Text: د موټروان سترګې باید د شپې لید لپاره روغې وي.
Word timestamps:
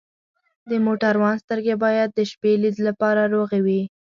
د 0.69 0.71
موټروان 0.85 1.35
سترګې 1.43 1.75
باید 1.83 2.09
د 2.13 2.19
شپې 2.31 2.51
لید 2.63 2.77
لپاره 2.87 3.21
روغې 3.33 3.59
وي. 3.65 3.81